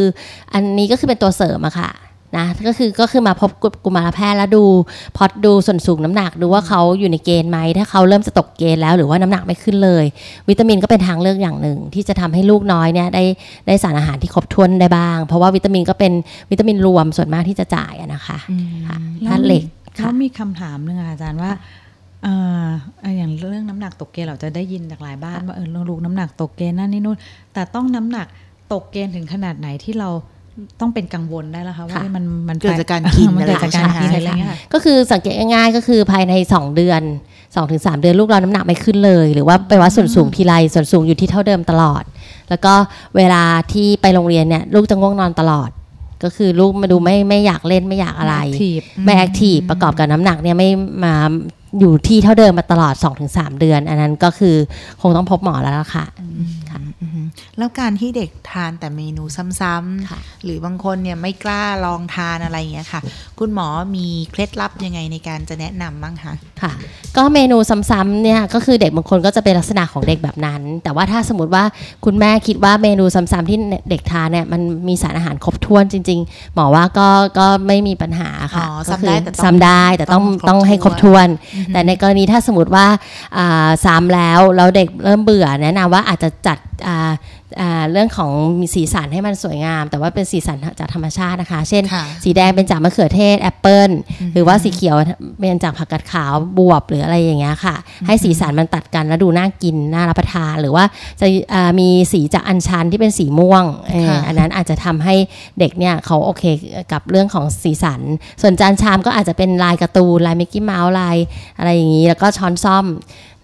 [0.54, 1.90] อันนี้ก็คือเป็นตัวเสริมอะค่ะ
[2.36, 3.52] นะก็คือก็คือมาพบ
[3.86, 4.64] กุมารแพทย์แล้วดู
[5.18, 10.06] พอดดูส่วนสูงน้ำหนักดูว่าเขาอยู่ในเกณฑ์ไหมถ้าเขาเริ่มจะตกเกณฑ์แล้วหรือว่าน้ำหนักไม่ขึ้นเลย
[10.50, 13.24] วิตามินก็เป็นทางเลือกอย่างหนึ่ง ที่จะทำให้ลูกน้อยเนี่ยได้
[13.68, 16.14] ได้สารอาหารที่ครบถ้วนได้บ้าง เพราะว่าวิตามินก็เป็น
[16.52, 18.40] วิตามินรวมส่วนมากที่จะจ่ายอะนะคะ
[18.88, 18.98] ค่ะ
[19.28, 19.64] ธาตุเหล็ก
[19.98, 21.52] แล้ค่ะวมีคำถามหนึงอะอาจารย์ว่า
[22.24, 22.68] เอ่อ
[23.02, 27.18] เอ่ออย่างเรื่องน้ำหนักตกเกณฑ์เราจะได้ยินจากหลายบ้านว่าเออลูกน้ำหนักตกเกณฑ์นั่นนี่นู่น
[27.54, 28.28] แต่ต้องน้ำหนัก
[28.74, 30.10] ตกเกณฑ์ถึงขนาดไหนที่เรา
[30.82, 37.02] ต้องเป็นกังวลได้แล้วคะว่าค่ะเอ้ยมันมันเกิดจากการกินมันเกิดจากการกินใช่อะไรเงี้ยค่ะก็คือสังเกตง่ายๆก็คือภายใน 2 เดือน
[37.52, 42.04] 2-3 เดือนลูกเราน้ำหนักไม่ขึ้นเลย หรือว่าไปวัดส่วนสูงทีไรส่วนสูงอยู่ที่เท่าเดิมตลอด
[42.50, 42.74] แล้วก็
[43.18, 43.44] เวลา
[43.74, 45.70] ที่ไปโรงเรียนเนี่ยลูกจะง่วงนอนตลอด
[46.24, 50.70] ก็คือลูกมาดูไม่ไม่อยากเล่นไม่อยากอะไรไม่ active ไม่แอคทีฟประกอบกับน้ำหนักเนี่ยไม่
[51.04, 51.14] มา
[51.80, 52.94] อยู่ที่เท่าเดิมมาตลอด
[53.28, 54.56] 2-3 เดือน อันนั้นก็คือ
[55.02, 56.06] คงต้องพบหมอแล้วล่ะค่ะ
[56.72, 57.22] ค่ะอือฮึ
[57.58, 63.02] แล้วการที่เด็กทานแต่เมนูซ้ำค่ะๆหรือบางคนเนี่ยไม่กล้าลองทานอะไรอย่างเงี้ยค่ะ
[63.40, 66.72] คุณหมอมีเคล็ดลับยังไงในการจะแนะนำบ้างคะค่ะ
[67.18, 71.64] ก็เมนูซ้ำๆเนี่ยก็คือเด็กบางคนก็จะเป็นลักษณะของเด็กแบบนั้น แต่ว่าถ้าสมมติว่า
[72.06, 73.58] คุณแม่คิดว่าเมนูซ้ำๆที่
[73.90, 77.08] เด็กทานเนี่ยมันมีสารอาหารครบถ้วนจริง ๆ หมอว่าก็
[77.40, 81.28] ก็ไม่มีปัญหาค่ะอ๋อก็ซ้ำได้แต่ต้องซ้ำได้แต่ต้องต้ต้อองงให้คครรบบถ้ถ้ววนน
[81.74, 82.86] แต่ในกรณีถ้าสมมติว่า
[83.86, 86.58] ซ้ำแล้วแล้วเด็กเริ่มเบื่อแนะนำว่าอาจจะจัด
[87.92, 93.90] เรื่องของมีสีสันให้มันสวยงาม แต่ว่าเป็นสีสันจากธรรมชาตินะคะ เช่นค่ะสีแดงเป็นจากมะเขือเทศแอปเปิล
[94.34, 94.96] หรือว่าสีเขียว
[95.40, 97.76] เป็นจากผักกาดขาวบวบหรืออะไรอย่างเงี้ยค่ะ
[98.08, 100.84] ให้สีสันมันตัดกันแล้วดูน่ากินน่ารับประทาน หรือว่า
[101.22, 105.16] จะอ่ามีสีจากอัญชันที่เป็นสีม่วงเออค่ะอันนั้นอาจจะทำให้
[105.60, 106.44] เด็กเนี่ยเขาโอเค
[106.92, 108.02] กับเรื่องของสีสัน
[108.42, 111.18] ส่วนจานชามก็อาจจะเป็นลายการ์ตูนลายมิกกี้เมาส์ลาย
[111.58, 112.86] อะไรอย่างนี้แล้วก็ช้อนซ่อม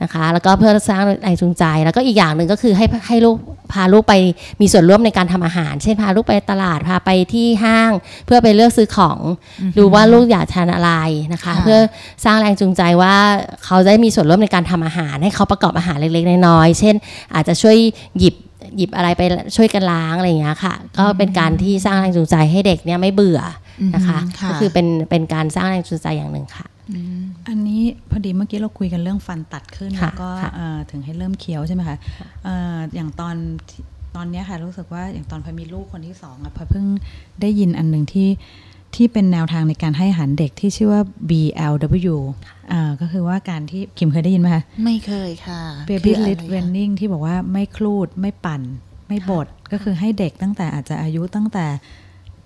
[0.03, 3.37] นะคะ แล้วก็เพื่อสร้างแรงจูงใจ แล้วก็อีกอย่างหนึ่งก็คือให้ให้ลูก
[3.73, 4.13] พาลูกไป
[4.61, 7.91] มีส่วนร่วมในการทำอาหาร เช่นพาลูกไปตลาดพาไปที่ห้าง
[8.25, 9.19] เพื่อไปเลือกซื้อของ
[9.77, 10.91] ดูว่าลูกอยากทานอะไร
[11.33, 11.77] นะคะค่ะเพื่อ
[12.25, 13.15] สร้างแรงจูงใจว่า
[13.65, 16.95] เขาได้มีส่วนร่วมในการทำอาหาร ให้เขาประกอบอาหารเล็กๆน้อยๆเช่น
[17.33, 17.77] อาจจะช่วย
[18.19, 18.35] หยิบ
[18.77, 19.21] หยิบอะไรไป
[19.55, 23.41] ช่วยกันล้างอะไรอย่างเงี้ยค่ะ ก็เป็นการที่สร้างแรงจูงใจให้เด็กเนี่ยไม่เบื่อ
[23.95, 26.65] นะคะอืมค่ะก็คือเป็นเป็นการสร้างแรงจูงใจอย่างหนึ่งค่ะ
[27.47, 31.97] อันนี้พอดีเมื่อกี้เราคุยกันเรื่องฟันตัดขึ้นค่ะแล้วก็ค่ะเอ่อถึงให้เริ่มเคี้ยวใช่ไหมคะ
[32.43, 33.35] เอ่ออย่างตอน
[33.69, 33.81] ที่
[34.15, 36.85] ตอนเนี้ยค่ะรู้สึกว่าอย่างตอนพอมีลูกคนที่สองอะพอเพิ่ง
[37.41, 38.29] ได้ยินอันหนึ่งที่
[38.95, 42.15] ที่เป็นแนวทางในการให้อาหารเด็กที่ชื่อว่า BLW
[42.71, 48.61] อ่าก็คือว่าการที่คิมเคยได้ยินไหมคะ ไม่เคยค่ะ Baby คือ l อะไร i t คะ Weaning ที่บอกว่าไม่คลูดไม่ปั่น
[49.07, 51.65] ไม่บด ก็คือให้เด็กตั้งแต่อาจจะอายุตั้งแต่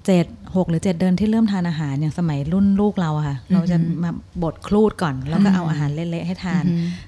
[0.06, 4.12] เจ็ดหกหรือเจ็ดเดือนที่เริ่มทานอาหารอย่างสมัยรุ่นลูกเราอะค่ะ เราจะมา
[4.44, 6.64] บดคลูดก่อน แล้วก็เอาอาหารเละๆให้ทาน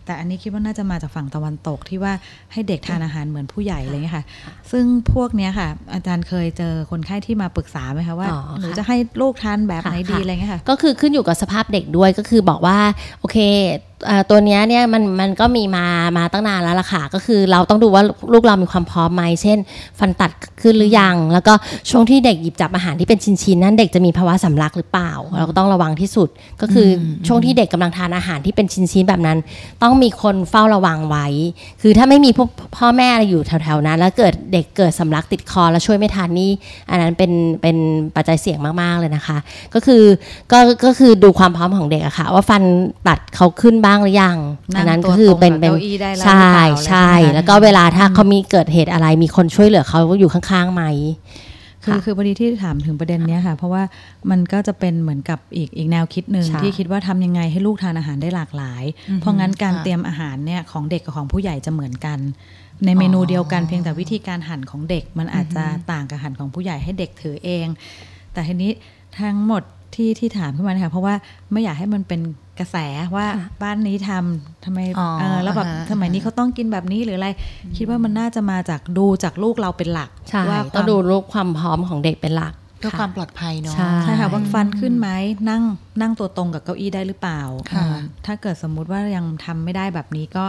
[0.05, 2.13] แต่อันนี้คิดว่าน่าจะมาจากฝั่งตะวันตกที่ว่า
[2.53, 4.25] ให้เด็กทานอาหารเหมือนผู้ใหญ่อะไรเงี้ยค่ะ
[4.71, 12.77] ซึ่งพวกเนี้ยค่ะ อาจารย์เคยเจอคนไข้ที่มาปรึกษาไหมคะว่าอ๋อค่ะหนูจะให้ลูกทานแบบไหนดีค่ะอะไรเงี้ยค่ะ ก็คือขึ้นอยู่กับสภาพเด็กด้วยก็คือบอกว่า
[13.19, 13.37] โอเค
[14.05, 15.85] เอ่อตัวเนี้ยเนี่ยมันมันก็มีมา
[16.17, 19.57] มาตั้งนานแล้วล่ะค่ะ ก็คือเราต้องดูว่าลูกเรามีความพร้อมไหมเช่น
[19.99, 21.53] ฟันตัดขึ้นหรือยัง แล้วก็
[21.89, 26.29] ช่วงที่เด็กหยิบจับอาหารที่เป็นชิ้นๆนั้นเด็กจะมีภาวะสำลักหรือเปล่า เราก็ต้องระวังที่สุด
[26.61, 29.37] ก็คืออช่วงที่เด็กกำลังทานอาหารที่เป็นชิ้นๆแบบนั้น
[29.83, 31.27] ต้องมีคนเฝ้าระวังไว้
[31.81, 36.51] คือถ้าไม่มีพวกพ่อแม่อะไรอยู่แถวๆนั้น แล้วเกิดเด็กเกิดสำลักติดคอแล้วช่วยไม่ทันนี่
[36.89, 37.77] อันนั้นเป็นเป็น
[38.15, 39.37] ปัจจัยเสี่ยงมากๆเลยนะคะ
[39.73, 40.03] ก็คือ
[40.51, 42.63] ก็ก็คือดูความพร้อมของเด็กอะค่ะ ว่าฟัน
[43.07, 44.37] ตัดเขาขึ้นบ้างหรือยัง
[44.75, 50.83] นั่งอันนั้นตัวก็คือเป็นตรงกับเป็นเก้าอี้ได้แล้วใช่หรือเปล่าอะไรใช่ใช่ไหมคะแล้วก็เวลาถ้าเขามีเกิดเหตุอะไรมีคนช่วยเหลือเขาอยู่ข้างๆไหม
[51.89, 53.83] คือค่ะคือพอดีที่ถามถึงประเด็นเนี้ยค่ะ เพราะว่า
[54.31, 58.83] มันก็จะเป็นเหมือนกับอีกอีกแนวคิดหนึ่งใช่ที่คิดว่าทำยังไงให้ลูกทานอาหารได้หลากหลาย
[59.21, 62.19] เพราะงั้นการค่ะเตรียมอาหารเนี่ยของเด็กกับของผู้ใหญ่จะเหมือนกัน
[62.85, 67.67] ในเมนูเดียวกันเพียงแต่วิธีการหั่นของเด็ก มันอาจจะต่างกับหั่นของผู้ใหญ่ให้เด็กถือเอง
[68.33, 68.71] แต่ทีนี้
[69.19, 69.63] ทั้งหมด
[69.95, 71.15] ที่ที่ถามขึ้นมาเนี่ยค่ะเพราะว่า
[71.51, 72.21] ไม่อยากให้มันเป็น
[72.59, 72.77] กระแส
[73.15, 77.29] ว่าค่ะบ้านนี้ทำทำไมอ๋อเออแล้วแบบอ่าฮะสมัยนี้เขาต้องกินแบบนี้หรืออะไร
[77.77, 85.09] คิดว่ามันน่าจะมาจากดูจากลูกเราเป็นหลักใช่ว่าต้องดูรูปความพร้อมของเด็กเป็นหลักเพื่อความปลอดภัยเนาะใช่ใช่ค่ะว่าฟันขึ้นไหม
[85.49, 85.63] นั่ง
[86.01, 90.45] นั่งตัวตรงกับเก้าอี้ได้หรือเปล่าค่ะอ่าถ้าเกิดสมมุติว่ายังทำไม่ได้แบบนี้ก็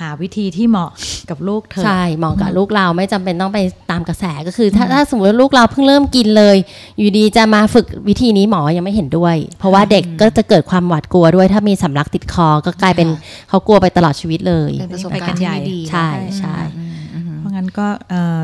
[0.00, 0.90] หาวิธีที่เหมาะ
[1.30, 3.58] กับลูกเธอ ใช่เหมาะกับลูกเราไม่จำเป็นต้องไป
[3.90, 6.56] ตามกระแสก็คือ ถ้าถ้าสมมติว่าลูกเราเพิ่งเริ่มกินเลย
[6.98, 13.08] อยู่ดีจะมาฝึกวิธีนี้หมอยังไม่เห็นด้วย เพราะว่าเด็กก็จะเกิดความหวาดกลัวด้วย ถ้ามีสำลักติดคอก็กลายเป็น
[13.48, 18.38] เขากลัวไปตลอดชีวิตเลยเป็นประสบไปกากัรนณ์ใหญ่ที่ไม่ดีใช่ใช่อืมอืมอืมเพราะงั้นก็เอ่อ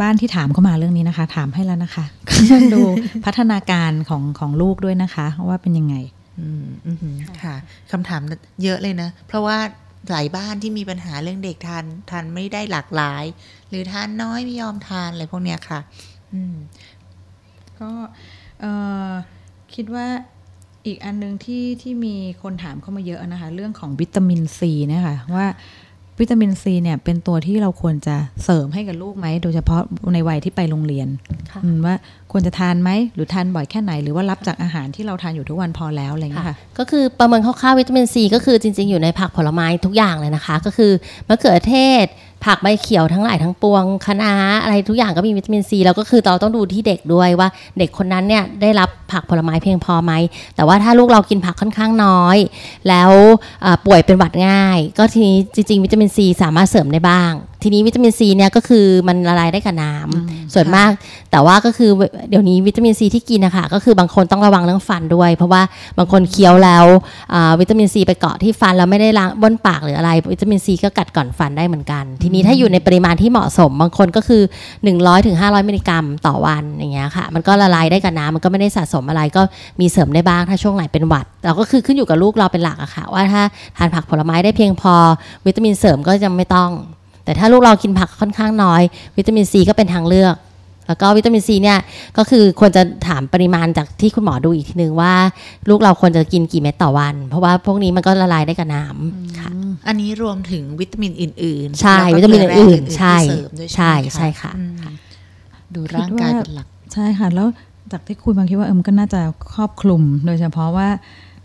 [0.00, 2.04] บ้านที่ถามเข้ามาเรื่องนี้นะคะ ถามให้แล้วนะคะ
[2.74, 2.80] ดู
[3.24, 5.96] พัฒนาการของของลูกด้วยนะคะ ว่าเป็นยังไง
[6.40, 7.54] อืมอืมค่ะ
[7.92, 8.20] คำถาม
[8.62, 9.58] เยอะเลยนะ เพราะว่า
[10.10, 13.24] หลายบ้านที่มีปัญหาเรื่องเด็กทานทานไม่ได้หลากหลาย
[13.68, 15.80] หรือทานน้อยไม่ยอมทานอะไรพวกเนี้ยค่ะ
[16.32, 16.56] อืม
[17.80, 17.90] ก็
[18.60, 18.72] เอ่
[19.08, 19.10] อ
[19.74, 20.06] คิดว่า
[20.86, 25.46] อีกอันหนึงที่ที่มีคนถามเข้ามาเยอะนะคะ เรื่องของวิตามินซีนะคะว่า
[26.20, 29.82] วิตามินซีเนี่ยเป็นตัวที่เราควรจะเสริมให้กับลูกไหม โดยเฉพาะ
[30.14, 31.08] ในวัยที่ไปโรงเรียน
[31.50, 31.94] ค่ะอืมว่า
[32.38, 40.92] ควรจะทานไหมหรือทานบ่อยแค่ไหน หรือว่ารับจากอาหารที่เราทานอยู่ทุกวันพอแล้วอะไรอย่างเงี้ยค่ะก็คือประเมินคร่าวๆวิตามินซีก็คือจริง ๆ อยู่ในผักผลไม้ทุกอย่างเลยนะคะ ก็คือ
[41.28, 42.06] มะเขือเทศ
[42.44, 50.12] ผักใบเขียวทั้งหลายทั้งปวงคะน้าอะไรทุกอย่างก็มีวิตามินซีแล้วก็คือเราต้องดูที่เด็กด้วยว่า เด็กคนนั้นเนี่ยได้รับผักผลไม้เพียงพอไหม
[50.56, 52.36] แต่ว่าถ้าลูกเรากินผักค่อนข้างน้อย
[52.88, 53.10] แล้ว
[53.62, 60.90] เอ่อป่วยเป็นหวัดง่าย ก็ทีนี้จริง ๆ วิตามินซีสามารถเสริมได้บ้าง ทีนี้วิตามินซีเนี่ยก็คือมันละลายได้กับน้ำส่วนมาก
[61.30, 61.90] แต่ว่าก็คือ
[62.28, 65.62] เดี๋ยวนี้วิตามินซีที่กินนะคะก็คือบางคนต้องระวังเรื่องฟันด้วย เพราะว่า
[65.98, 66.84] บางคนเคี้ยวแล้ว
[67.60, 74.42] วิตามินซีไปเกาะที่ฟันแล้วไม่ได้ล้างบนปากหรืออะไร วิตามินซีก็กัดก่อนฟันได้เหมือนกัน ทีนี้ถ้าอยู่ในปริมาณที่เหมาะสม บางคนก็คือ
[74.84, 79.42] 100ถึง500มิลลิกรัมต่อวันอย่างเงี้ยค่ะมันก็ละลายได้กับน้ำมันก็ไม่ได้สะสมอะไรก็
[79.80, 83.42] มีเสริมได้บ้างถ้าช่วงไหนเป็นหวัด เราก็คือขึ้นอยู่กับลูกเราเป็นหลักอะค่ะ ว่าถ้า
[83.76, 84.94] ทานผักผลไม้ได้เพียงพอ
[85.46, 86.70] วิตามินเสริมก็จะไม่ต้อง
[87.24, 88.82] แต่ถ้าลูกเรากินผักค่อนข้างน้อย
[89.16, 90.34] วิตามินซีก็เป็นทางเลือก
[90.86, 91.78] แล้วก็วิตามินซีเนี่ย
[92.18, 95.14] ก็คือควรจะถามปริมาณจากที่คุณหมอดูอีกทีนึงว่า
[95.68, 99.50] ลูกเราควรจะกินกี่เม็ดต่อวัน เพราะว่าพวกนี้มันก็ละลายได้กับน้ำค่ะ
[99.88, 104.74] อันนี้รวมถึงวิตามินอื่น ๆ ใช่แล้วิก็ตามินเกลืแร่อื่นๆใช่ที่เสริมด้วยใช่ไหมใช่ค่ะอืม
[105.74, 107.46] ดูร่างกายเป็นหลักใช่ค่ะ แล้ว
[107.92, 109.20] จากที่คุยบางคิดว่าเออมนก็น่าจะ
[109.54, 110.88] ครอบคลุม โดยเฉพาะว่า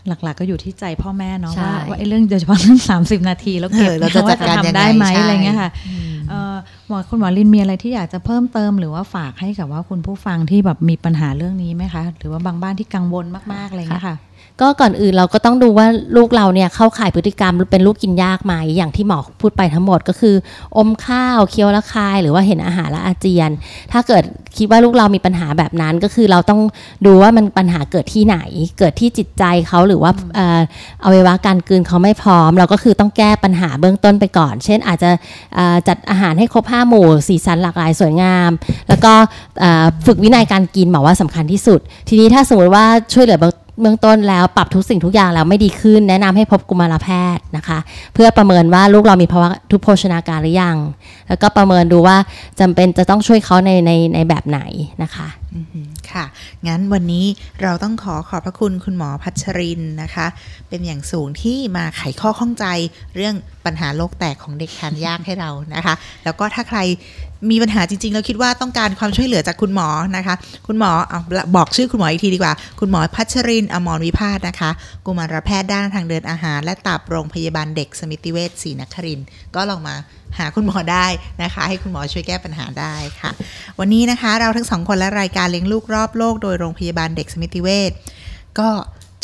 [0.08, 5.70] หลักๆ ก็อยู่ที่ใจพ่อแม่เนาะใช่ว่าว่าไอ้เรื่องโดยเฉพาะเรื่อง30 นาทีแล้วเก็บเออเราจะจัดการว่ยังไงทำได้ไหมใช่อะไรเงี้ยค่ะ
[6.28, 6.54] เอ่อ
[6.88, 14.16] หมอคุณหมอลินมีอะไรที่อยากจะเพิ่มเติมหรือว่าฝากให้กับว่าคุณผู้ฟังที่แบบมีปัญหาเรื่องนี้ไหมคะ หรือว่าบางบ้านที่กังวลมากๆอะไรเงี้ยค่ะ
[14.60, 15.86] ก็ก่อนอื่นเราก็ต้องดูว่า
[16.16, 20.34] ลูกเราเนี่ยเข้าข่ายพฤติกรรมเป็นลูกกินยากไหมอย่างที่หมอพูดไปทั้งหมดก็คือ
[20.76, 23.50] อมข้าวเคี้ยวละคาย หรือว่าเห็นอาหารละอาเจียน
[23.92, 24.22] ถ้าเกิด
[24.56, 26.60] คิดว่าลูกเรามีปัญหาแบบนั้น ก็คือเราต้อง
[27.06, 28.38] ดูว่ามันปัญหาเกิดที่ไหน
[28.78, 30.60] เกิดที่จิตใจเขาหรือว่าเอ่อ
[31.04, 35.10] อวัยวะการกลืนเขาไม่พร้อม เราก็คือต้องแก้ปัญหาเบื้องต้นไปก่อน เช่นอาจจะ
[35.88, 38.50] จัดอาหารให้ครบห้าหมู่สีสันหลากหลายสวยงาม
[38.88, 39.12] แล้วก็
[40.06, 42.84] ฝึกวินัยการกินหมอว่าสำคัญที่สุด ทีนี้ถ้าสมมติว่า
[43.14, 43.38] ช่วยเหลือ
[43.80, 47.78] เบื้องต้นแล้วปรับทุกสิ่งทุกอย่างแล้วไม่ดีขึ้น แนะนำให้พบกุมารแพทย์นะคะ
[48.14, 50.76] เพื่อประเมินว่าลูกเรามีภาวะทุพโภชนาการหรือยัง
[51.28, 52.16] แล้วก็ประเมินดูว่า
[52.60, 54.60] จำเป็นจะต้องช่วยเขาในในในแบบไหน
[55.02, 55.28] นะคะ
[56.12, 56.24] ค่ะ
[56.66, 57.26] งั้นวันนี้
[57.62, 60.26] เราต้องขอขอบพระคุณคุณหมอพัชรินนะคะ
[60.68, 62.66] เป็นอย่างสูงที่มาไขข้อข้องใจ
[63.16, 66.78] เรื่องปัญหาโลกแตกของเด็กทานยากให้เรานะคะ แล้วก็ถ้าใคร
[67.50, 70.34] มีปัญหาจริงๆ แล้วคิดว่าต้องการความช่วยเหลือจากคุณหมอนะคะ
[70.66, 71.20] คุณหมอเอา
[71.56, 74.70] บอกชื่อคุณหมออีกทีดีกว่า คุณหมอพัชรินอมรวิพาสนะคะ
[75.06, 79.20] กุมารแพทย์ด้านทางเดินอาหาร และตับโรงพยาบาลเด็กสมิติเวชศรีนคริน
[79.54, 79.94] ก็ลองมา
[80.38, 81.06] หาคุณหมอได้
[81.42, 83.30] นะคะ ให้คุณหมอช่วยแก้ปัญหาได้ค่ะ
[83.78, 87.90] วันนี้นะคะเราทั้งสองคนและรายการเลี้ยงลูกรอบโลกโดยโรงพยาบาลเด็กสมิติเวช
[88.58, 88.68] ก็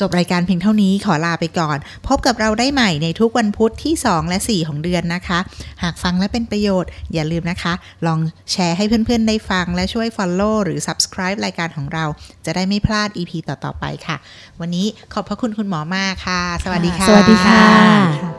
[0.01, 5.39] จบรายการเพียงเท่านี้ขอลาไปก่อน พบกับเราได้ใหม่ในทุกวันพุธที่ 2 และ 4 ของเดือนนะคะ
[5.83, 7.73] หากฟังและเป็นประโยชน์อย่าลืมนะคะ
[8.07, 8.19] ลอง
[8.53, 12.05] แชร์ให้เพื่อนๆได้ฟังและช่วย Follow หรือ Subscribe รายการของเรา
[12.45, 14.17] จะได้ไม่พลาด EP ต่อๆไปค่ะ
[14.61, 18.38] วันนี้ขอบพระคุณคุณหมอมากค่ะ สวัสดีค่ะ สวัสดีค่ะ